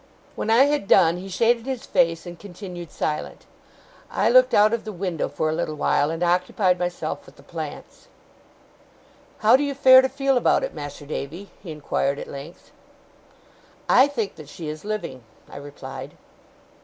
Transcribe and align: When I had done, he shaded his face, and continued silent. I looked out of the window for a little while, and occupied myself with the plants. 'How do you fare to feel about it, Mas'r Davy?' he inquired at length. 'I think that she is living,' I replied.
When 0.35 0.49
I 0.49 0.63
had 0.65 0.87
done, 0.87 1.17
he 1.17 1.29
shaded 1.29 1.67
his 1.67 1.85
face, 1.85 2.25
and 2.25 2.39
continued 2.39 2.89
silent. 2.89 3.45
I 4.09 4.31
looked 4.31 4.55
out 4.55 4.73
of 4.73 4.83
the 4.83 4.91
window 4.91 5.29
for 5.29 5.47
a 5.51 5.53
little 5.53 5.75
while, 5.75 6.09
and 6.09 6.23
occupied 6.23 6.79
myself 6.79 7.23
with 7.27 7.35
the 7.35 7.43
plants. 7.43 8.07
'How 9.41 9.55
do 9.55 9.61
you 9.61 9.75
fare 9.75 10.01
to 10.01 10.09
feel 10.09 10.37
about 10.37 10.63
it, 10.63 10.73
Mas'r 10.73 11.05
Davy?' 11.05 11.51
he 11.61 11.69
inquired 11.71 12.17
at 12.17 12.25
length. 12.27 12.71
'I 13.87 14.07
think 14.07 14.37
that 14.37 14.49
she 14.49 14.69
is 14.69 14.83
living,' 14.83 15.23
I 15.47 15.57
replied. 15.57 16.17